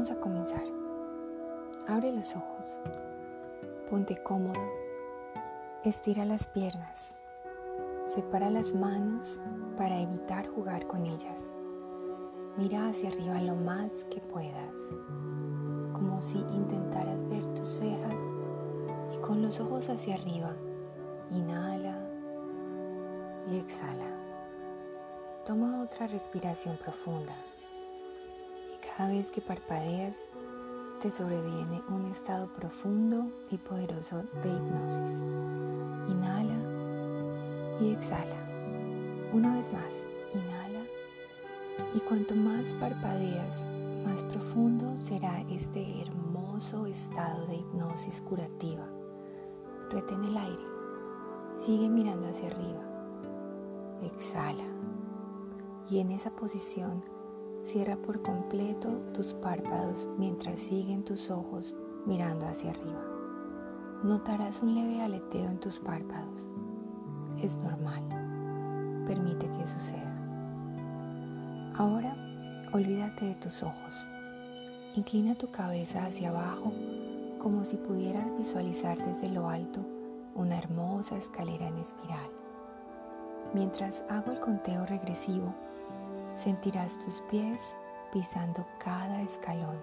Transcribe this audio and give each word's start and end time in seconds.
Vamos 0.00 0.16
a 0.16 0.20
comenzar. 0.20 0.64
Abre 1.86 2.10
los 2.10 2.34
ojos. 2.34 2.80
Ponte 3.90 4.16
cómodo. 4.22 4.58
Estira 5.84 6.24
las 6.24 6.46
piernas. 6.46 7.18
Separa 8.06 8.48
las 8.48 8.72
manos 8.74 9.38
para 9.76 10.00
evitar 10.00 10.48
jugar 10.48 10.86
con 10.86 11.04
ellas. 11.04 11.54
Mira 12.56 12.88
hacia 12.88 13.10
arriba 13.10 13.42
lo 13.42 13.56
más 13.56 14.06
que 14.06 14.22
puedas, 14.22 14.74
como 15.92 16.22
si 16.22 16.38
intentaras 16.38 17.28
ver 17.28 17.46
tus 17.52 17.68
cejas 17.68 18.22
y 19.14 19.18
con 19.18 19.42
los 19.42 19.60
ojos 19.60 19.90
hacia 19.90 20.14
arriba, 20.14 20.56
inhala 21.30 21.98
y 23.50 23.58
exhala. 23.58 24.18
Toma 25.44 25.82
otra 25.82 26.06
respiración 26.06 26.78
profunda 26.78 27.34
cada 29.00 29.12
vez 29.12 29.30
que 29.30 29.40
parpadeas 29.40 30.28
te 31.00 31.10
sobreviene 31.10 31.82
un 31.88 32.04
estado 32.12 32.48
profundo 32.52 33.28
y 33.50 33.56
poderoso 33.56 34.24
de 34.42 34.50
hipnosis. 34.50 35.24
Inhala 36.06 36.58
y 37.80 37.92
exhala. 37.92 38.36
Una 39.32 39.56
vez 39.56 39.72
más, 39.72 40.04
inhala 40.34 40.84
y 41.94 42.00
cuanto 42.00 42.34
más 42.34 42.74
parpadeas, 42.74 43.64
más 44.04 44.22
profundo 44.24 44.94
será 44.98 45.40
este 45.48 46.02
hermoso 46.02 46.84
estado 46.84 47.46
de 47.46 47.56
hipnosis 47.56 48.20
curativa. 48.20 48.86
Retén 49.88 50.22
el 50.24 50.36
aire. 50.36 50.64
Sigue 51.48 51.88
mirando 51.88 52.26
hacia 52.26 52.48
arriba. 52.48 52.84
Exhala. 54.02 54.66
Y 55.88 56.00
en 56.00 56.12
esa 56.12 56.30
posición 56.32 57.02
cierra 57.62 57.96
por 57.96 58.22
completo 58.22 58.88
tus 59.12 59.34
párpados 59.34 60.08
mientras 60.18 60.60
siguen 60.60 61.04
tus 61.04 61.30
ojos 61.30 61.74
mirando 62.06 62.46
hacia 62.46 62.70
arriba. 62.70 63.04
Notarás 64.02 64.62
un 64.62 64.74
leve 64.74 65.02
aleteo 65.02 65.50
en 65.50 65.58
tus 65.58 65.78
párpados. 65.78 66.46
Es 67.42 67.56
normal. 67.56 68.02
Permite 69.06 69.46
que 69.46 69.66
suceda. 69.66 70.10
Ahora 71.76 72.16
olvídate 72.72 73.26
de 73.26 73.34
tus 73.34 73.62
ojos. 73.62 73.94
Inclina 74.94 75.34
tu 75.34 75.50
cabeza 75.50 76.04
hacia 76.04 76.30
abajo 76.30 76.72
como 77.38 77.64
si 77.64 77.76
pudieras 77.76 78.26
visualizar 78.36 78.98
desde 78.98 79.30
lo 79.30 79.48
alto 79.48 79.80
una 80.34 80.58
hermosa 80.58 81.16
escalera 81.16 81.68
en 81.68 81.78
espiral. 81.78 82.30
Mientras 83.54 84.04
hago 84.08 84.32
el 84.32 84.40
conteo 84.40 84.86
regresivo, 84.86 85.54
sentirás 86.34 86.98
tus 86.98 87.20
pies 87.30 87.76
pisando 88.12 88.66
cada 88.78 89.22
escalón. 89.22 89.78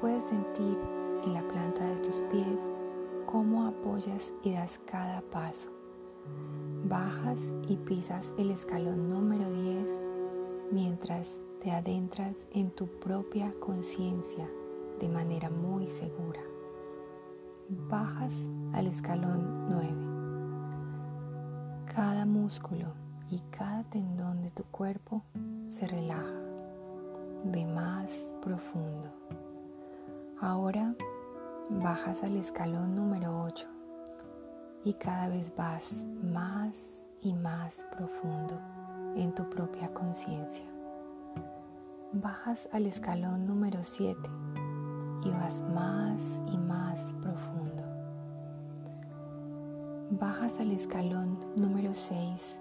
Puedes 0.00 0.24
sentir 0.24 0.78
en 1.24 1.34
la 1.34 1.42
planta 1.42 1.84
de 1.84 1.96
tus 1.96 2.24
pies 2.30 2.70
cómo 3.26 3.66
apoyas 3.66 4.32
y 4.42 4.52
das 4.52 4.80
cada 4.86 5.20
paso. 5.20 5.70
Bajas 6.84 7.38
y 7.68 7.76
pisas 7.76 8.34
el 8.38 8.50
escalón 8.50 9.08
número 9.08 9.50
10 9.50 10.04
mientras 10.72 11.38
te 11.60 11.70
adentras 11.70 12.46
en 12.52 12.70
tu 12.70 12.86
propia 12.86 13.50
conciencia 13.60 14.48
de 14.98 15.08
manera 15.08 15.48
muy 15.50 15.86
segura. 15.86 16.40
Bajas 17.68 18.50
al 18.72 18.86
escalón 18.86 19.68
9. 19.68 20.12
Cada 21.94 22.26
músculo 22.26 22.88
y 23.32 23.40
cada 23.50 23.82
tendón 23.84 24.42
de 24.42 24.50
tu 24.50 24.62
cuerpo 24.64 25.22
se 25.66 25.88
relaja. 25.88 26.38
Ve 27.46 27.64
más 27.64 28.34
profundo. 28.42 29.10
Ahora 30.38 30.94
bajas 31.70 32.22
al 32.24 32.36
escalón 32.36 32.94
número 32.94 33.42
8 33.42 33.66
y 34.84 34.92
cada 34.94 35.30
vez 35.30 35.50
vas 35.56 36.04
más 36.22 37.06
y 37.22 37.32
más 37.32 37.86
profundo 37.96 38.60
en 39.16 39.34
tu 39.34 39.48
propia 39.48 39.88
conciencia. 39.94 40.66
Bajas 42.12 42.68
al 42.70 42.84
escalón 42.84 43.46
número 43.46 43.82
7 43.82 44.20
y 45.24 45.30
vas 45.30 45.62
más 45.72 46.42
y 46.52 46.58
más 46.58 47.14
profundo. 47.14 47.82
Bajas 50.10 50.60
al 50.60 50.70
escalón 50.70 51.38
número 51.56 51.94
6 51.94 52.60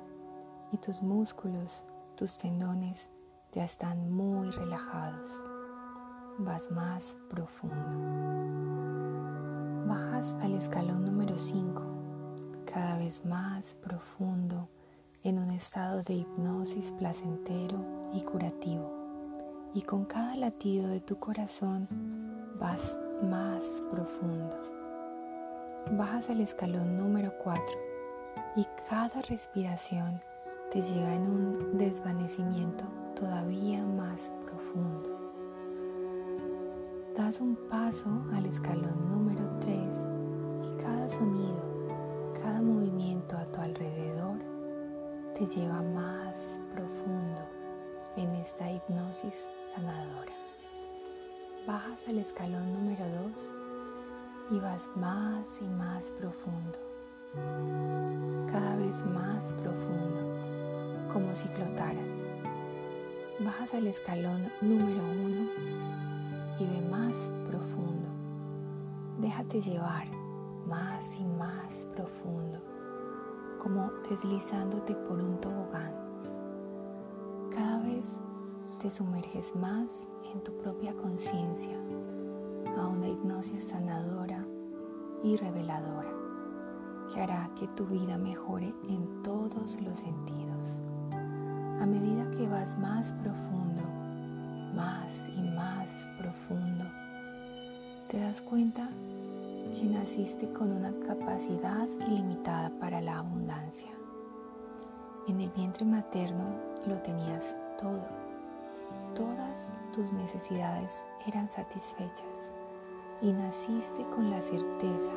y 0.71 0.77
tus 0.77 1.01
músculos, 1.01 1.85
tus 2.15 2.37
tendones 2.37 3.09
ya 3.51 3.65
están 3.65 4.11
muy 4.11 4.49
relajados. 4.51 5.29
Vas 6.39 6.71
más 6.71 7.17
profundo. 7.29 7.97
Bajas 9.85 10.35
al 10.41 10.53
escalón 10.53 11.03
número 11.03 11.37
5, 11.37 11.83
cada 12.65 12.97
vez 12.97 13.25
más 13.25 13.75
profundo 13.75 14.69
en 15.23 15.37
un 15.39 15.49
estado 15.49 16.01
de 16.03 16.13
hipnosis 16.13 16.93
placentero 16.93 17.83
y 18.13 18.21
curativo. 18.21 18.99
Y 19.73 19.81
con 19.83 20.05
cada 20.05 20.35
latido 20.35 20.87
de 20.87 21.01
tu 21.01 21.19
corazón 21.19 21.87
vas 22.59 22.97
más 23.21 23.83
profundo. 23.91 24.57
Bajas 25.91 26.29
al 26.29 26.39
escalón 26.41 26.97
número 26.97 27.33
4 27.43 27.63
y 28.55 28.65
cada 28.89 29.21
respiración 29.23 30.21
te 30.71 30.81
lleva 30.81 31.13
en 31.13 31.29
un 31.29 31.77
desvanecimiento 31.77 32.85
todavía 33.13 33.85
más 33.85 34.31
profundo. 34.45 35.09
Das 37.13 37.41
un 37.41 37.57
paso 37.69 38.09
al 38.31 38.45
escalón 38.45 39.09
número 39.09 39.49
3 39.59 40.09
y 40.63 40.81
cada 40.81 41.09
sonido, 41.09 41.61
cada 42.41 42.61
movimiento 42.61 43.35
a 43.35 43.45
tu 43.47 43.59
alrededor 43.59 44.37
te 45.37 45.45
lleva 45.45 45.81
más 45.81 46.61
profundo 46.73 47.41
en 48.15 48.29
esta 48.35 48.71
hipnosis 48.71 49.49
sanadora. 49.75 50.31
Bajas 51.67 52.07
al 52.07 52.17
escalón 52.17 52.71
número 52.71 53.05
2 53.33 53.53
y 54.51 54.59
vas 54.59 54.89
más 54.95 55.59
y 55.61 55.67
más 55.67 56.11
profundo, 56.11 56.79
cada 57.33 58.75
vez 58.75 59.05
más 59.05 59.51
profundo, 59.53 60.21
como 61.11 61.35
si 61.35 61.47
flotaras. 61.49 62.27
Bajas 63.39 63.73
al 63.73 63.87
escalón 63.87 64.51
número 64.61 65.01
1 65.01 65.49
y 66.59 66.65
ve 66.65 66.81
más 66.89 67.29
profundo. 67.47 68.09
Déjate 69.19 69.61
llevar 69.61 70.07
más 70.67 71.15
y 71.15 71.23
más 71.23 71.87
profundo 71.95 72.59
como 73.59 73.91
deslizándote 74.09 74.95
por 74.95 75.19
un 75.19 75.39
tobogán. 75.39 75.93
Cada 77.51 77.79
vez 77.79 78.19
te 78.79 78.89
sumerges 78.89 79.55
más 79.55 80.07
en 80.33 80.41
tu 80.43 80.51
propia 80.57 80.93
conciencia 80.93 81.77
a 82.77 82.87
una 82.87 83.07
hipnosis 83.07 83.65
sanadora 83.65 84.45
y 85.23 85.37
reveladora 85.37 86.20
que 87.13 87.21
hará 87.21 87.49
que 87.59 87.67
tu 87.69 87.85
vida 87.85 88.17
mejore 88.17 88.73
en 88.87 89.23
todos 89.23 89.79
los 89.81 89.99
sentidos. 89.99 90.81
A 91.81 91.85
medida 91.85 92.29
que 92.31 92.47
vas 92.47 92.77
más 92.77 93.11
profundo, 93.13 93.81
más 94.75 95.29
y 95.29 95.41
más 95.41 96.05
profundo, 96.17 96.85
te 98.07 98.19
das 98.19 98.41
cuenta 98.41 98.89
que 99.75 99.87
naciste 99.87 100.51
con 100.53 100.71
una 100.71 100.91
capacidad 101.05 101.87
ilimitada 102.07 102.71
para 102.79 103.01
la 103.01 103.19
abundancia. 103.19 103.91
En 105.27 105.39
el 105.39 105.49
vientre 105.51 105.85
materno 105.85 106.55
lo 106.87 106.95
tenías 107.01 107.55
todo. 107.79 108.05
Todas 109.15 109.71
tus 109.93 110.11
necesidades 110.13 110.99
eran 111.27 111.49
satisfechas 111.49 112.53
y 113.21 113.31
naciste 113.31 114.05
con 114.15 114.29
la 114.29 114.41
certeza 114.41 115.11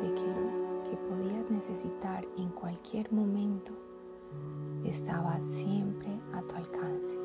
de 0.00 0.14
que 0.14 0.26
lo 0.26 0.67
que 0.88 0.96
podías 0.96 1.50
necesitar 1.50 2.26
en 2.36 2.48
cualquier 2.50 3.12
momento 3.12 3.72
estaba 4.84 5.40
siempre 5.40 6.08
a 6.32 6.42
tu 6.42 6.54
alcance. 6.54 7.18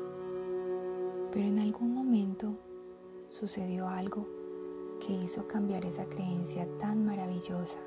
Pero 1.32 1.46
en 1.46 1.58
algún 1.58 1.94
momento 1.94 2.54
sucedió 3.28 3.88
algo 3.88 4.26
que 5.00 5.12
hizo 5.12 5.46
cambiar 5.48 5.84
esa 5.84 6.04
creencia 6.06 6.68
tan 6.78 7.04
maravillosa 7.04 7.78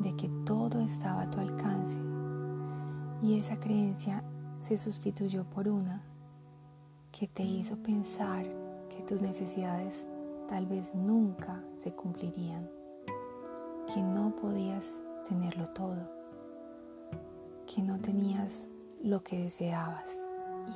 de 0.00 0.14
que 0.16 0.28
todo 0.44 0.80
estaba 0.80 1.22
a 1.22 1.30
tu 1.30 1.40
alcance 1.40 1.98
y 3.22 3.38
esa 3.38 3.58
creencia 3.58 4.24
se 4.60 4.76
sustituyó 4.76 5.44
por 5.44 5.68
una 5.68 6.02
que 7.12 7.26
te 7.26 7.42
hizo 7.42 7.76
pensar 7.82 8.44
que 8.88 9.02
tus 9.02 9.20
necesidades 9.20 10.06
tal 10.48 10.66
vez 10.66 10.94
nunca 10.94 11.62
se 11.74 11.92
cumplirían, 11.92 12.70
que 13.92 14.02
no 14.04 14.36
podías 14.36 15.02
tenerlo 15.28 15.68
todo, 15.70 15.98
que 17.66 17.82
no 17.82 17.98
tenías 17.98 18.68
lo 19.02 19.24
que 19.24 19.44
deseabas 19.44 20.24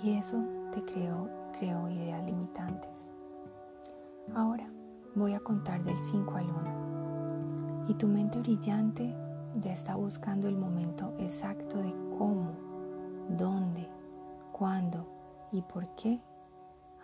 y 0.03 0.15
eso 0.15 0.43
te 0.73 0.83
creó, 0.85 1.31
creó 1.57 1.89
ideas 1.89 2.25
limitantes. 2.25 3.15
Ahora 4.35 4.69
voy 5.15 5.35
a 5.35 5.41
contar 5.41 5.85
del 5.85 5.97
5 5.97 6.35
al 6.35 6.51
1 6.51 7.87
y 7.89 7.95
tu 7.95 8.09
mente 8.09 8.41
brillante 8.41 9.15
ya 9.61 9.73
está 9.73 9.95
buscando 9.95 10.49
el 10.49 10.57
momento 10.57 11.15
exacto 11.19 11.79
de 11.79 11.95
cómo, 12.19 12.51
dónde, 13.29 13.89
cuándo 14.51 15.07
y 15.53 15.63
por 15.63 15.87
qué 15.95 16.21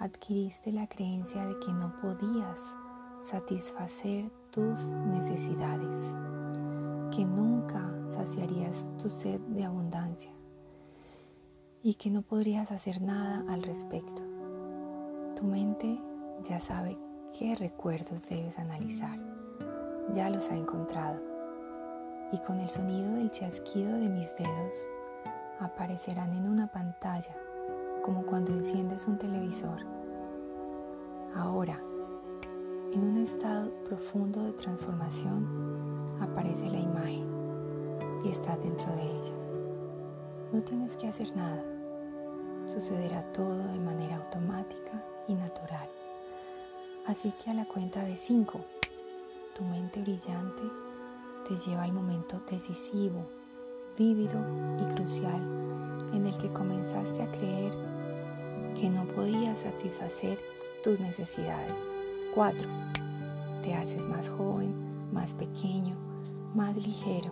adquiriste 0.00 0.72
la 0.72 0.88
creencia 0.88 1.46
de 1.46 1.56
que 1.60 1.72
no 1.72 1.94
podías 2.00 2.74
satisfacer 3.20 4.32
tus 4.50 4.80
necesidades, 5.06 6.14
que 7.14 7.24
nunca 7.24 7.92
saciarías 8.06 8.88
tu 8.98 9.08
sed 9.08 9.40
de 9.40 9.64
abundancia 9.64 10.32
y 11.82 11.94
que 11.94 12.10
no 12.10 12.22
podrías 12.22 12.72
hacer 12.72 13.00
nada 13.00 13.44
al 13.48 13.62
respecto. 13.62 14.22
Tu 15.36 15.44
mente 15.44 16.00
ya 16.42 16.58
sabe 16.58 16.98
qué 17.38 17.54
recuerdos 17.54 18.28
debes 18.28 18.58
analizar, 18.58 19.18
ya 20.12 20.28
los 20.30 20.50
ha 20.50 20.56
encontrado 20.56 21.20
y 22.32 22.38
con 22.38 22.58
el 22.58 22.70
sonido 22.70 23.12
del 23.14 23.30
chasquido 23.30 23.98
de 23.98 24.08
mis 24.08 24.34
dedos 24.36 24.86
aparecerán 25.60 26.32
en 26.32 26.48
una 26.48 26.66
pantalla 26.66 27.36
como 28.02 28.24
cuando 28.24 28.52
enciendes 28.52 29.06
un 29.06 29.18
televisor. 29.18 29.84
Ahora, 31.34 31.80
en 32.92 33.04
un 33.04 33.18
estado 33.18 33.70
profundo 33.84 34.42
de 34.42 34.52
transformación, 34.52 35.46
aparece 36.20 36.68
la 36.68 36.78
imagen 36.78 37.26
y 38.24 38.30
estás 38.30 38.60
dentro 38.62 38.90
de 38.96 39.02
ella. 39.02 39.34
No 40.52 40.62
tienes 40.62 40.96
que 40.96 41.06
hacer 41.06 41.34
nada. 41.36 41.64
Sucederá 42.66 43.22
todo 43.32 43.58
de 43.68 43.78
manera 43.78 44.16
automática 44.16 45.04
y 45.28 45.34
natural. 45.34 45.88
Así 47.06 47.32
que 47.32 47.50
a 47.50 47.54
la 47.54 47.64
cuenta 47.64 48.02
de 48.02 48.16
cinco, 48.16 48.60
tu 49.54 49.64
mente 49.64 50.02
brillante 50.02 50.62
te 51.48 51.56
lleva 51.56 51.84
al 51.84 51.92
momento 51.92 52.40
decisivo, 52.50 53.24
vívido 53.96 54.40
y 54.80 54.94
crucial 54.94 55.40
en 56.12 56.26
el 56.26 56.36
que 56.38 56.52
comenzaste 56.52 57.22
a 57.22 57.30
creer 57.30 57.72
que 58.74 58.90
no 58.90 59.04
podías 59.04 59.60
satisfacer 59.60 60.38
tus 60.82 60.98
necesidades. 60.98 61.78
4. 62.34 62.79
Te 63.62 63.74
haces 63.74 64.06
más 64.06 64.28
joven, 64.28 64.74
más 65.12 65.34
pequeño, 65.34 65.94
más 66.54 66.76
ligero 66.76 67.30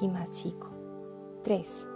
y 0.00 0.08
más 0.08 0.32
chico. 0.32 0.68
3. 1.44 1.88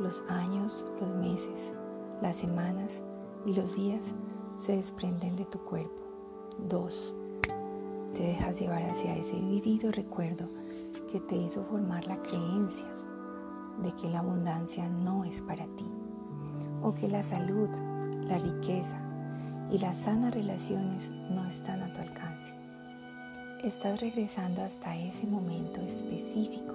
Los 0.00 0.22
años, 0.28 0.86
los 1.00 1.14
meses, 1.14 1.74
las 2.22 2.36
semanas 2.36 3.02
y 3.46 3.54
los 3.54 3.74
días 3.74 4.14
se 4.58 4.76
desprenden 4.76 5.34
de 5.36 5.44
tu 5.46 5.58
cuerpo. 5.60 6.04
2. 6.68 7.14
Te 8.14 8.22
dejas 8.22 8.60
llevar 8.60 8.84
hacia 8.84 9.16
ese 9.16 9.40
vivido 9.40 9.90
recuerdo 9.90 10.46
que 11.10 11.18
te 11.20 11.36
hizo 11.36 11.64
formar 11.64 12.06
la 12.06 12.22
creencia 12.22 12.86
de 13.82 13.92
que 13.92 14.08
la 14.08 14.20
abundancia 14.20 14.88
no 14.88 15.24
es 15.24 15.42
para 15.42 15.66
ti 15.76 15.86
o 16.80 16.94
que 16.94 17.08
la 17.08 17.24
salud, 17.24 17.68
la 18.28 18.38
riqueza 18.38 19.00
y 19.70 19.78
las 19.78 19.98
sanas 19.98 20.32
relaciones 20.32 21.10
no 21.30 21.44
están 21.46 21.82
a 21.82 21.92
tu 21.92 22.00
alcance. 22.00 22.63
Estás 23.64 23.98
regresando 23.98 24.60
hasta 24.60 24.94
ese 24.94 25.26
momento 25.26 25.80
específico. 25.80 26.74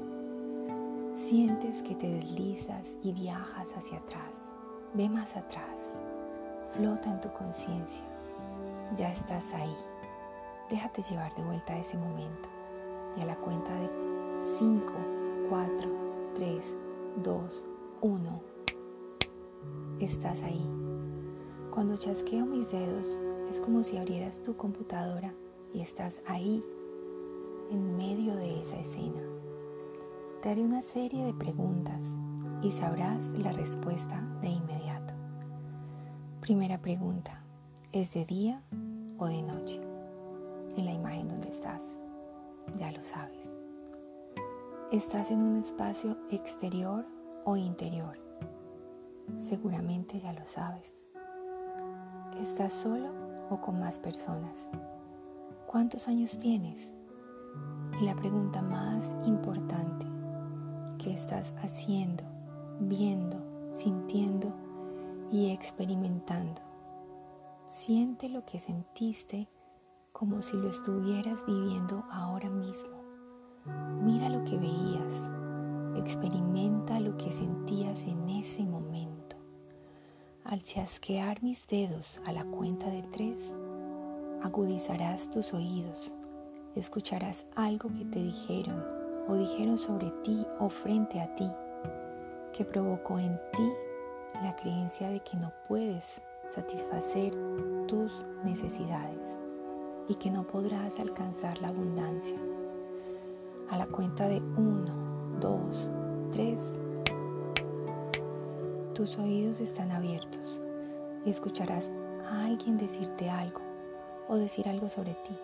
Sientes 1.13 1.83
que 1.83 1.93
te 1.93 2.09
deslizas 2.09 2.97
y 3.03 3.13
viajas 3.13 3.73
hacia 3.77 3.99
atrás. 3.99 4.49
Ve 4.95 5.07
más 5.07 5.37
atrás. 5.37 5.93
Flota 6.73 7.11
en 7.11 7.21
tu 7.21 7.31
conciencia. 7.31 8.03
Ya 8.97 9.11
estás 9.11 9.53
ahí. 9.53 9.75
Déjate 10.71 11.03
llevar 11.03 11.31
de 11.35 11.43
vuelta 11.43 11.73
a 11.73 11.79
ese 11.79 11.95
momento. 11.95 12.49
Y 13.17 13.21
a 13.21 13.25
la 13.25 13.35
cuenta 13.35 13.71
de 13.75 13.87
5, 14.57 14.83
4, 15.47 15.89
3, 16.33 16.75
2, 17.23 17.65
1. 18.01 18.41
Estás 19.99 20.41
ahí 20.41 20.67
cuando 21.69 21.97
chasqueo 21.97 22.47
mis 22.47 22.71
dedos 22.71 23.19
es 23.47 23.61
como 23.61 23.83
si 23.83 23.97
abrieras 23.97 24.41
tu 24.41 24.57
computadora 24.57 25.33
y 25.73 25.81
estás 25.81 26.21
ahí, 26.25 26.63
en 27.69 27.95
medio 27.97 28.35
de 28.35 28.61
esa 28.61 28.77
escena. 28.77 29.21
Te 30.41 30.49
haré 30.49 30.61
una 30.61 30.81
serie 30.81 31.25
de 31.25 31.33
preguntas 31.33 32.15
y 32.61 32.71
sabrás 32.71 33.29
la 33.37 33.51
respuesta 33.51 34.21
de 34.41 34.49
inmediato. 34.49 35.13
Primera 36.41 36.79
pregunta, 36.79 37.43
¿es 37.91 38.13
de 38.13 38.25
día 38.25 38.63
o 39.17 39.27
de 39.27 39.41
noche? 39.43 39.81
En 40.77 40.85
la 40.85 40.93
imagen 40.93 41.27
donde 41.27 41.49
estás, 41.49 41.99
ya 42.77 42.91
lo 42.91 43.03
sabes. 43.03 43.53
¿Estás 44.91 45.29
en 45.29 45.41
un 45.41 45.57
espacio 45.57 46.17
exterior 46.31 47.05
o 47.45 47.55
interior? 47.57 48.17
Seguramente 49.39 50.19
ya 50.19 50.33
lo 50.33 50.45
sabes. 50.45 50.95
¿Estás 52.41 52.73
solo 52.73 53.09
o 53.49 53.61
con 53.61 53.79
más 53.79 53.99
personas? 53.99 54.69
¿Cuántos 55.67 56.07
años 56.07 56.37
tienes? 56.39 56.95
Y 58.01 58.05
la 58.05 58.15
pregunta 58.15 58.61
más 58.61 59.15
importante, 59.25 60.05
¿qué 60.97 61.13
estás 61.13 61.53
haciendo, 61.61 62.23
viendo, 62.79 63.37
sintiendo 63.71 64.53
y 65.31 65.51
experimentando? 65.51 66.61
Siente 67.67 68.29
lo 68.29 68.45
que 68.45 68.59
sentiste 68.59 69.47
como 70.11 70.41
si 70.41 70.57
lo 70.57 70.69
estuvieras 70.69 71.45
viviendo 71.45 72.03
ahora 72.11 72.49
mismo. 72.49 72.99
Mira 74.01 74.29
lo 74.29 74.43
que 74.43 74.57
veías, 74.57 75.31
experimenta 75.95 76.99
lo 76.99 77.15
que 77.17 77.31
sentías 77.31 78.05
en 78.05 78.29
ese 78.29 78.63
momento. 78.65 79.35
Al 80.43 80.63
chasquear 80.63 81.43
mis 81.43 81.67
dedos 81.67 82.19
a 82.25 82.31
la 82.31 82.43
cuenta 82.45 82.89
de 82.89 83.03
tres, 83.03 83.55
agudizarás 84.41 85.29
tus 85.29 85.53
oídos, 85.53 86.13
escucharás 86.75 87.45
algo 87.55 87.89
que 87.89 88.05
te 88.05 88.19
dijeron 88.19 88.83
o 89.27 89.35
dijeron 89.35 89.77
sobre 89.77 90.11
ti 90.23 90.45
o 90.59 90.69
frente 90.69 91.19
a 91.19 91.33
ti, 91.35 91.49
que 92.53 92.65
provocó 92.65 93.19
en 93.19 93.39
ti 93.51 93.71
la 94.41 94.55
creencia 94.55 95.09
de 95.09 95.19
que 95.19 95.37
no 95.37 95.51
puedes 95.67 96.21
satisfacer 96.47 97.33
tus 97.87 98.25
necesidades 98.43 99.39
y 100.07 100.15
que 100.15 100.31
no 100.31 100.45
podrás 100.47 100.99
alcanzar 100.99 101.61
la 101.61 101.69
abundancia. 101.69 102.37
A 103.69 103.77
la 103.77 103.85
cuenta 103.85 104.27
de 104.27 104.39
uno, 104.39 105.37
dos, 105.39 105.89
tres, 106.31 106.79
tus 108.93 109.17
oídos 109.17 109.59
están 109.59 109.91
abiertos 109.91 110.59
y 111.23 111.29
escucharás 111.29 111.91
a 112.29 112.45
alguien 112.45 112.77
decirte 112.77 113.29
algo 113.29 113.61
o 114.27 114.35
decir 114.37 114.67
algo 114.67 114.89
sobre 114.89 115.13
ti. 115.13 115.37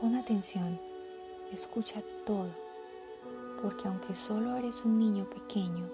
Pon 0.00 0.14
atención, 0.14 0.80
escucha 1.52 2.02
todo, 2.24 2.48
porque 3.60 3.86
aunque 3.86 4.14
solo 4.14 4.56
eres 4.56 4.82
un 4.86 4.98
niño 4.98 5.28
pequeño, 5.28 5.90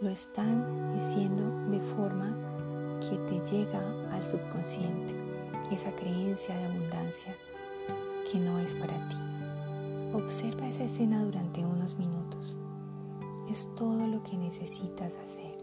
lo 0.00 0.08
están 0.08 0.94
diciendo 0.94 1.44
de 1.68 1.80
forma 1.94 2.34
que 3.00 3.18
te 3.18 3.54
llega 3.54 3.78
al 4.14 4.24
subconsciente, 4.24 5.14
esa 5.70 5.94
creencia 5.96 6.56
de 6.56 6.64
abundancia 6.64 7.36
que 8.32 8.38
no 8.38 8.58
es 8.58 8.74
para 8.74 8.96
ti. 9.08 9.16
Observa 10.14 10.66
esa 10.66 10.84
escena 10.84 11.22
durante 11.22 11.62
unos 11.62 11.98
minutos. 11.98 12.58
Es 13.50 13.68
todo 13.76 14.06
lo 14.06 14.22
que 14.22 14.38
necesitas 14.38 15.16
hacer. 15.16 15.58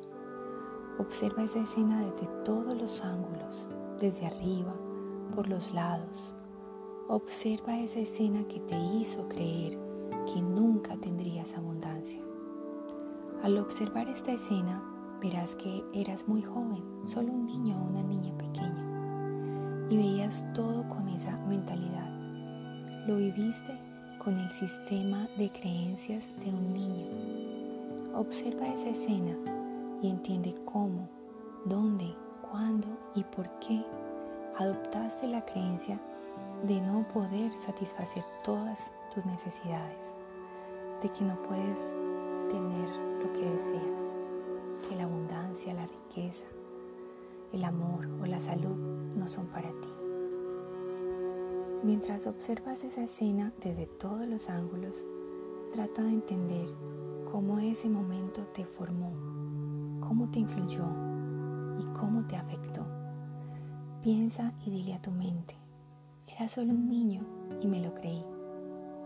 Observa 0.99 1.41
esa 1.41 1.61
escena 1.61 2.05
desde 2.05 2.27
todos 2.45 2.79
los 2.79 3.03
ángulos, 3.03 3.67
desde 3.99 4.27
arriba, 4.27 4.75
por 5.33 5.47
los 5.47 5.73
lados. 5.73 6.36
Observa 7.09 7.79
esa 7.79 8.01
escena 8.01 8.45
que 8.49 8.59
te 8.59 8.77
hizo 8.77 9.29
creer 9.29 9.79
que 10.25 10.41
nunca 10.41 10.97
tendrías 10.97 11.53
abundancia. 11.53 12.19
Al 13.43 13.57
observar 13.59 14.09
esta 14.09 14.33
escena, 14.33 14.83
verás 15.21 15.55
que 15.55 15.85
eras 15.93 16.27
muy 16.27 16.41
joven, 16.41 16.83
solo 17.05 17.31
un 17.31 17.45
niño 17.45 17.77
o 17.77 17.89
una 17.89 18.03
niña 18.03 18.37
pequeña, 18.37 19.87
y 19.89 19.95
veías 19.95 20.43
todo 20.53 20.85
con 20.89 21.07
esa 21.07 21.37
mentalidad. 21.47 22.09
Lo 23.07 23.15
viviste 23.15 23.79
con 24.21 24.37
el 24.37 24.51
sistema 24.51 25.29
de 25.37 25.49
creencias 25.49 26.33
de 26.43 26.49
un 26.49 26.73
niño. 26.73 28.17
Observa 28.17 28.67
esa 28.67 28.89
escena 28.89 29.33
y 30.01 30.09
entiende 30.09 30.53
cómo, 30.65 31.07
dónde, 31.63 32.13
cuándo 32.51 32.87
y 33.15 33.23
por 33.23 33.49
qué 33.59 33.81
adoptaste 34.57 35.25
la 35.27 35.45
creencia 35.45 36.01
de 36.63 36.81
no 36.81 37.07
poder 37.07 37.57
satisfacer 37.57 38.23
todas 38.43 38.91
tus 39.13 39.25
necesidades, 39.25 40.15
de 41.01 41.09
que 41.09 41.23
no 41.23 41.41
puedes 41.43 41.93
tener 42.49 42.89
lo 43.21 43.31
que 43.33 43.49
deseas, 43.49 44.15
que 44.87 44.95
la 44.95 45.03
abundancia, 45.03 45.73
la 45.73 45.85
riqueza, 45.85 46.45
el 47.53 47.63
amor 47.63 48.07
o 48.21 48.25
la 48.25 48.39
salud 48.39 48.75
no 49.15 49.27
son 49.27 49.47
para 49.47 49.69
ti. 49.69 49.89
Mientras 51.83 52.25
observas 52.25 52.83
esa 52.83 53.03
escena 53.03 53.53
desde 53.61 53.85
todos 53.85 54.27
los 54.27 54.49
ángulos, 54.49 55.05
trata 55.71 56.01
de 56.01 56.09
entender 56.09 56.67
cómo 57.31 57.59
ese 57.59 57.89
momento 57.89 58.41
te 58.47 58.65
formó, 58.65 59.11
cómo 60.01 60.29
te 60.29 60.39
influyó 60.39 60.85
y 61.79 61.83
cómo 61.91 62.25
te 62.25 62.35
afectó. 62.35 62.85
Piensa 64.01 64.53
y 64.65 64.71
dile 64.71 64.95
a 64.95 65.01
tu 65.01 65.11
mente, 65.11 65.55
era 66.37 66.47
solo 66.47 66.71
un 66.71 66.87
niño 66.87 67.25
y 67.61 67.67
me 67.67 67.79
lo 67.79 67.95
creí. 67.95 68.23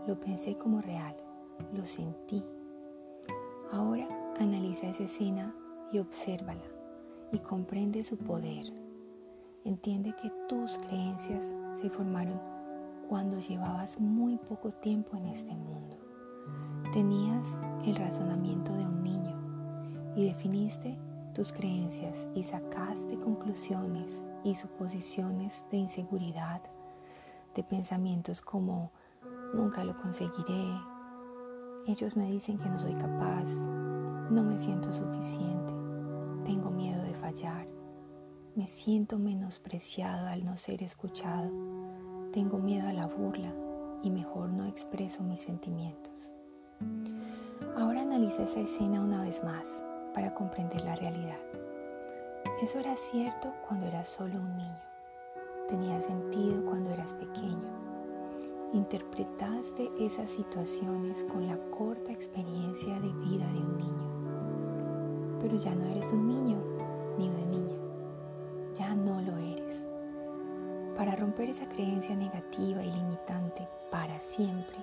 Lo 0.06 0.20
pensé 0.20 0.58
como 0.58 0.82
real, 0.82 1.16
lo 1.74 1.86
sentí. 1.86 2.44
Ahora 3.72 4.06
analiza 4.38 4.88
esa 4.88 5.04
escena 5.04 5.56
y 5.94 6.00
obsérvala 6.00 6.66
y 7.32 7.40
comprende 7.40 8.04
su 8.04 8.18
poder. 8.18 8.66
Entiende 9.64 10.14
que 10.22 10.30
tus 10.50 10.78
creencias 10.80 11.56
se 11.74 11.90
formaron 11.90 12.38
cuando 13.08 13.40
llevabas 13.40 13.98
muy 13.98 14.38
poco 14.38 14.72
tiempo 14.72 15.16
en 15.16 15.28
este 15.28 15.56
mundo. 15.56 15.98
Tenías 16.92 17.48
el 17.86 17.96
razonamiento 17.96 18.74
de 18.74 18.86
un 18.86 19.04
niño 19.04 20.14
y 20.18 20.26
definiste 20.26 21.00
tus 21.34 21.54
creencias 21.54 22.28
y 22.36 22.44
sacaste 22.44 23.18
conclusiones 23.18 24.26
y 24.44 24.56
suposiciones 24.56 25.64
de 25.72 25.78
inseguridad, 25.78 26.62
de 27.56 27.64
pensamientos 27.64 28.42
como 28.42 28.92
nunca 29.54 29.84
lo 29.84 29.98
conseguiré, 29.98 30.80
ellos 31.88 32.16
me 32.16 32.30
dicen 32.30 32.58
que 32.58 32.70
no 32.70 32.80
soy 32.80 32.94
capaz, 32.94 33.48
no 34.30 34.44
me 34.44 34.58
siento 34.60 34.94
suficiente, 34.94 35.74
tengo 36.46 36.70
miedo 36.70 37.02
de 37.04 37.14
fallar, 37.16 37.68
me 38.56 38.68
siento 38.68 39.18
menospreciado 39.18 40.28
al 40.28 40.46
no 40.46 40.58
ser 40.58 40.84
escuchado, 40.84 41.50
tengo 42.32 42.60
miedo 42.60 42.88
a 42.88 42.94
la 42.94 43.08
burla 43.08 43.54
y 44.04 44.12
mejor 44.12 44.50
no 44.50 44.66
expreso 44.66 45.24
mis 45.24 45.40
sentimientos. 45.40 46.34
Ahora 47.78 48.02
analiza 48.02 48.44
esa 48.44 48.60
escena 48.60 49.02
una 49.02 49.22
vez 49.22 49.44
más 49.44 49.84
para 50.14 50.34
comprender 50.34 50.84
la 50.84 50.96
realidad. 50.96 51.40
Eso 52.62 52.80
era 52.80 52.96
cierto 52.96 53.54
cuando 53.68 53.88
eras 53.88 54.08
solo 54.08 54.36
un 54.36 54.58
niño. 54.58 54.91
Tenía 55.72 56.02
sentido 56.02 56.66
cuando 56.66 56.90
eras 56.90 57.14
pequeño. 57.14 57.64
Interpretaste 58.74 59.90
esas 59.98 60.30
situaciones 60.30 61.24
con 61.24 61.48
la 61.48 61.58
corta 61.70 62.12
experiencia 62.12 63.00
de 63.00 63.14
vida 63.14 63.48
de 63.54 63.60
un 63.60 63.78
niño. 63.78 65.38
Pero 65.40 65.56
ya 65.56 65.74
no 65.74 65.86
eres 65.86 66.12
un 66.12 66.28
niño 66.28 66.62
ni 67.18 67.30
una 67.30 67.46
niña. 67.46 67.78
Ya 68.78 68.94
no 68.96 69.22
lo 69.22 69.38
eres. 69.38 69.88
Para 70.98 71.16
romper 71.16 71.50
esa 71.50 71.70
creencia 71.70 72.18
negativa 72.18 72.84
y 72.84 72.92
limitante 72.92 73.66
para 73.90 74.20
siempre, 74.20 74.76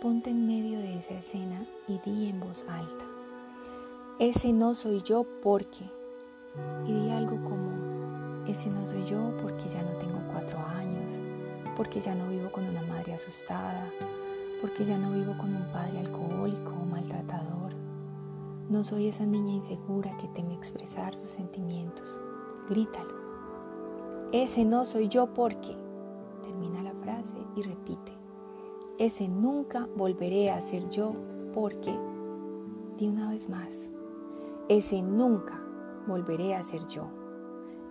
ponte 0.00 0.30
en 0.30 0.48
medio 0.48 0.80
de 0.80 0.98
esa 0.98 1.14
escena 1.14 1.64
y 1.86 2.00
di 2.00 2.28
en 2.28 2.40
voz 2.40 2.64
alta. 2.68 3.04
Ese 4.18 4.52
no 4.52 4.74
soy 4.74 5.00
yo 5.02 5.24
porque. 5.40 5.88
Y 6.86 6.92
di 6.92 7.10
algo 7.10 7.36
como, 7.48 7.71
ese 8.46 8.70
no 8.70 8.84
soy 8.84 9.04
yo 9.04 9.32
porque 9.40 9.68
ya 9.68 9.82
no 9.82 9.90
tengo 9.98 10.18
cuatro 10.32 10.58
años, 10.58 11.20
porque 11.76 12.00
ya 12.00 12.14
no 12.14 12.28
vivo 12.28 12.50
con 12.50 12.64
una 12.64 12.82
madre 12.82 13.14
asustada, 13.14 13.88
porque 14.60 14.84
ya 14.84 14.98
no 14.98 15.12
vivo 15.12 15.34
con 15.38 15.54
un 15.54 15.64
padre 15.72 16.00
alcohólico 16.00 16.72
o 16.72 16.84
maltratador. 16.84 17.72
No 18.68 18.84
soy 18.84 19.08
esa 19.08 19.26
niña 19.26 19.52
insegura 19.52 20.16
que 20.16 20.28
teme 20.28 20.54
expresar 20.54 21.14
sus 21.14 21.30
sentimientos. 21.30 22.20
Grítalo. 22.68 23.14
Ese 24.32 24.64
no 24.64 24.86
soy 24.86 25.08
yo 25.08 25.32
porque. 25.34 25.76
Termina 26.42 26.82
la 26.82 26.94
frase 26.94 27.36
y 27.54 27.62
repite. 27.62 28.12
Ese 28.98 29.28
nunca 29.28 29.88
volveré 29.96 30.50
a 30.50 30.60
ser 30.62 30.88
yo 30.90 31.14
porque. 31.52 31.94
Di 32.96 33.08
una 33.08 33.30
vez 33.30 33.48
más. 33.48 33.90
Ese 34.68 35.02
nunca 35.02 35.60
volveré 36.06 36.54
a 36.54 36.62
ser 36.62 36.86
yo. 36.86 37.21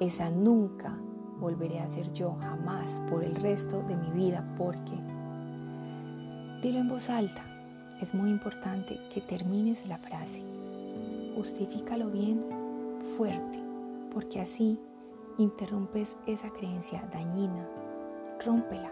Esa 0.02 0.32
nunca 0.32 0.98
volveré 1.40 1.80
a 1.80 1.88
ser 1.88 2.12
yo 2.12 2.36
jamás 2.40 3.00
por 3.08 3.24
el 3.24 3.36
resto 3.36 3.84
de 3.84 3.96
mi 3.96 4.10
vida 4.10 4.44
porque... 4.58 4.96
Dilo 6.64 6.80
en 6.80 6.90
voz 6.90 7.08
alta. 7.08 7.44
Es 8.02 8.16
muy 8.16 8.32
importante 8.32 9.00
que 9.14 9.22
termines 9.22 9.88
la 9.88 10.00
frase. 10.00 10.44
Justifícalo 11.36 12.10
bien, 12.10 12.44
fuerte, 13.16 13.60
porque 14.12 14.42
así 14.42 14.80
interrumpes 15.38 16.18
esa 16.26 16.50
creencia 16.50 17.08
dañina. 17.14 17.70
Rómpela. 18.44 18.92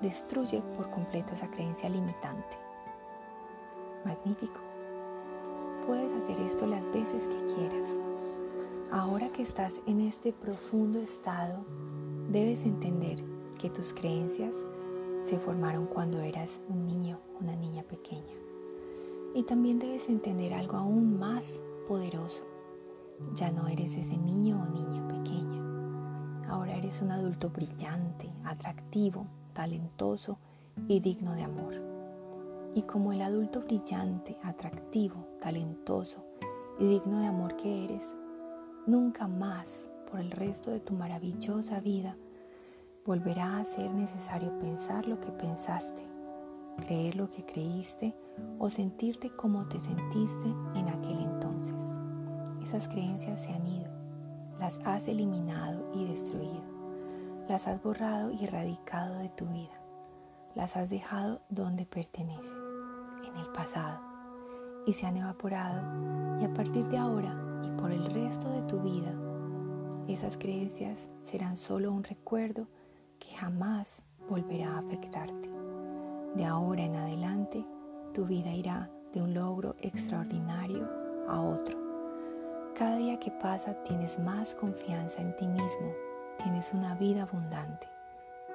Destruye 0.00 0.62
por 0.74 0.88
completo 0.90 1.34
esa 1.34 1.50
creencia 1.50 1.90
limitante. 1.90 2.56
Magnífico. 4.06 4.60
Puedes 5.86 6.10
hacer 6.14 6.40
esto 6.40 6.66
las 6.66 6.82
veces 6.92 7.28
que 7.28 7.44
quieras. 7.54 7.88
Ahora 8.94 9.28
que 9.30 9.42
estás 9.42 9.72
en 9.88 10.00
este 10.00 10.32
profundo 10.32 11.00
estado, 11.00 11.64
debes 12.30 12.64
entender 12.64 13.24
que 13.58 13.68
tus 13.68 13.92
creencias 13.92 14.54
se 15.24 15.36
formaron 15.40 15.86
cuando 15.86 16.20
eras 16.20 16.60
un 16.68 16.86
niño, 16.86 17.18
una 17.40 17.56
niña 17.56 17.82
pequeña. 17.82 18.36
Y 19.34 19.42
también 19.42 19.80
debes 19.80 20.08
entender 20.08 20.54
algo 20.54 20.76
aún 20.76 21.18
más 21.18 21.60
poderoso. 21.88 22.44
Ya 23.34 23.50
no 23.50 23.66
eres 23.66 23.96
ese 23.96 24.16
niño 24.16 24.62
o 24.62 24.72
niña 24.72 25.08
pequeña. 25.08 26.46
Ahora 26.48 26.76
eres 26.76 27.02
un 27.02 27.10
adulto 27.10 27.50
brillante, 27.50 28.32
atractivo, 28.44 29.26
talentoso 29.54 30.38
y 30.86 31.00
digno 31.00 31.34
de 31.34 31.42
amor. 31.42 31.74
Y 32.76 32.82
como 32.82 33.12
el 33.12 33.22
adulto 33.22 33.62
brillante, 33.62 34.38
atractivo, 34.44 35.26
talentoso 35.40 36.24
y 36.78 36.86
digno 36.86 37.18
de 37.18 37.26
amor 37.26 37.56
que 37.56 37.86
eres, 37.86 38.08
nunca 38.86 39.26
más 39.28 39.90
por 40.10 40.20
el 40.20 40.30
resto 40.30 40.70
de 40.70 40.80
tu 40.80 40.94
maravillosa 40.94 41.80
vida 41.80 42.16
volverá 43.06 43.58
a 43.58 43.64
ser 43.64 43.90
necesario 43.90 44.58
pensar 44.58 45.06
lo 45.06 45.20
que 45.20 45.30
pensaste, 45.30 46.02
creer 46.86 47.16
lo 47.16 47.28
que 47.30 47.44
creíste 47.44 48.16
o 48.58 48.70
sentirte 48.70 49.30
como 49.30 49.66
te 49.68 49.78
sentiste 49.78 50.46
en 50.74 50.88
aquel 50.88 51.18
entonces. 51.20 52.00
Esas 52.62 52.88
creencias 52.88 53.42
se 53.42 53.52
han 53.52 53.66
ido, 53.66 53.90
las 54.58 54.78
has 54.84 55.08
eliminado 55.08 55.90
y 55.94 56.06
destruido, 56.06 56.62
las 57.48 57.66
has 57.68 57.82
borrado 57.82 58.30
y 58.30 58.44
erradicado 58.44 59.16
de 59.16 59.28
tu 59.30 59.46
vida, 59.46 59.82
las 60.54 60.76
has 60.76 60.90
dejado 60.90 61.42
donde 61.48 61.86
pertenecen 61.86 62.56
en 63.26 63.36
el 63.36 63.46
pasado 63.52 64.00
y 64.86 64.92
se 64.92 65.06
han 65.06 65.16
evaporado 65.16 66.40
y 66.40 66.44
a 66.44 66.52
partir 66.54 66.86
de 66.88 66.98
ahora 66.98 67.53
por 67.76 67.90
el 67.90 68.04
resto 68.06 68.50
de 68.50 68.62
tu 68.62 68.80
vida, 68.80 69.12
esas 70.08 70.36
creencias 70.36 71.08
serán 71.22 71.56
solo 71.56 71.92
un 71.92 72.04
recuerdo 72.04 72.66
que 73.18 73.34
jamás 73.36 74.02
volverá 74.28 74.72
a 74.72 74.78
afectarte. 74.78 75.50
De 76.34 76.44
ahora 76.44 76.84
en 76.84 76.96
adelante, 76.96 77.64
tu 78.12 78.26
vida 78.26 78.50
irá 78.52 78.90
de 79.12 79.22
un 79.22 79.34
logro 79.34 79.76
extraordinario 79.80 80.88
a 81.28 81.40
otro. 81.40 81.78
Cada 82.74 82.96
día 82.96 83.18
que 83.18 83.30
pasa 83.30 83.74
tienes 83.84 84.18
más 84.18 84.54
confianza 84.54 85.20
en 85.20 85.34
ti 85.36 85.46
mismo, 85.46 85.92
tienes 86.42 86.72
una 86.72 86.94
vida 86.96 87.22
abundante, 87.22 87.86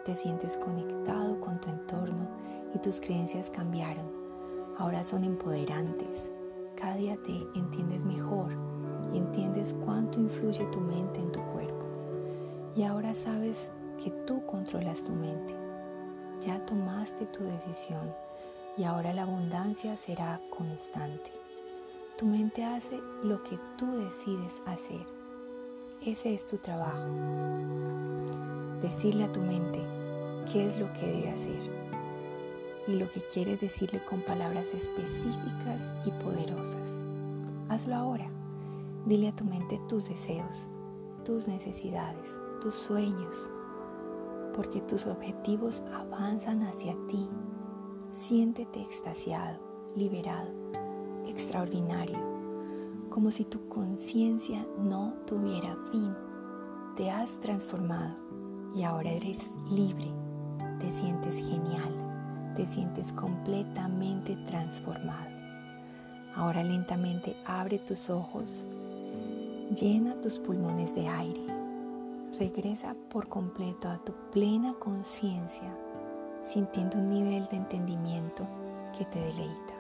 te 0.06 0.16
sientes 0.16 0.58
conectado 0.58 1.40
con 1.40 1.60
tu 1.62 1.70
entorno 1.70 2.28
y 2.76 2.80
tus 2.80 3.00
creencias 3.00 3.50
cambiaron 3.50 4.20
ahora 4.80 5.04
son 5.04 5.26
empoderantes. 5.26 6.32
Cada 6.76 6.96
día 6.96 7.18
te 7.22 7.46
entiendes 7.54 8.06
mejor 8.06 8.58
cuánto 9.86 10.20
influye 10.20 10.66
tu 10.68 10.80
mente 10.80 11.20
en 11.20 11.32
tu 11.32 11.42
cuerpo. 11.52 11.86
Y 12.76 12.84
ahora 12.84 13.14
sabes 13.14 13.72
que 14.04 14.12
tú 14.26 14.46
controlas 14.46 15.04
tu 15.04 15.12
mente. 15.12 15.56
Ya 16.42 16.66
tomaste 16.66 17.26
tu 17.28 17.44
decisión 17.44 18.14
y 18.78 18.84
ahora 18.84 19.14
la 19.14 19.24
abundancia 19.24 19.98
será 19.98 20.40
constante. 20.50 21.32
Tu 22.18 22.26
mente 22.26 22.64
hace 22.64 23.00
lo 23.24 23.44
que 23.44 23.60
tú 23.78 23.92
decides 23.98 24.62
hacer. 24.66 25.06
Ese 26.06 26.34
es 26.34 26.46
tu 26.46 26.58
trabajo. 26.58 27.08
Decirle 28.82 29.26
a 29.26 29.32
tu 29.32 29.42
mente 29.42 29.82
qué 30.52 30.70
es 30.70 30.80
lo 30.80 30.92
que 30.94 31.08
debe 31.08 31.30
hacer 31.30 31.80
y 32.88 32.94
lo 32.98 33.10
que 33.10 33.22
quieres 33.22 33.60
decirle 33.60 34.04
con 34.04 34.22
palabras 34.22 34.68
específicas 34.74 35.92
y 36.06 36.12
poderosas. 36.24 37.04
Hazlo 37.70 37.96
ahora. 37.96 38.30
Dile 39.06 39.30
a 39.30 39.36
tu 39.36 39.44
mente 39.44 39.80
tus 39.88 40.08
deseos, 40.08 40.70
tus 41.26 41.48
necesidades, 41.48 42.30
tus 42.62 42.76
sueños, 42.76 43.50
porque 44.54 44.82
tus 44.82 45.06
objetivos 45.08 45.84
avanzan 45.94 46.64
hacia 46.64 46.96
ti. 47.08 47.30
Siéntete 48.08 48.82
extasiado, 48.82 49.60
liberado, 49.96 50.52
extraordinario, 51.28 52.20
como 53.10 53.32
si 53.32 53.46
tu 53.46 53.68
conciencia 53.70 54.66
no 54.84 55.14
tuviera 55.26 55.78
fin. 55.92 56.16
Te 56.96 57.10
has 57.10 57.40
transformado 57.40 58.16
y 58.76 58.84
ahora 58.84 59.12
eres 59.12 59.50
libre 59.72 60.12
te 60.80 60.92
sientes 60.92 61.36
genial, 61.36 62.54
te 62.56 62.66
sientes 62.66 63.12
completamente 63.12 64.36
transformado. 64.48 65.30
Ahora 66.36 66.64
lentamente 66.64 67.36
abre 67.46 67.80
tus 67.80 68.10
ojos, 68.10 68.66
llena 69.70 70.20
tus 70.22 70.40
pulmones 70.40 70.96
de 70.96 71.08
aire, 71.08 71.46
regresa 72.40 72.96
por 73.10 73.28
completo 73.28 73.88
a 73.88 73.98
tu 74.04 74.14
plena 74.32 74.74
conciencia, 74.74 75.78
sintiendo 76.42 76.98
un 76.98 77.06
nivel 77.06 77.48
de 77.50 77.58
entendimiento 77.58 78.48
que 78.98 79.06
te 79.06 79.20
deleita, 79.20 79.74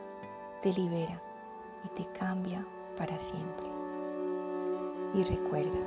te 0.62 0.74
libera 0.74 1.22
y 1.86 1.90
te 1.90 2.06
cambia 2.12 2.66
para 2.98 3.20
siempre. 3.20 3.66
Y 5.16 5.24
recuerda, 5.24 5.80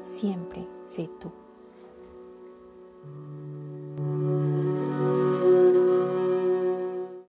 siempre 0.00 0.66
sé 0.84 1.08
tú. 1.18 1.32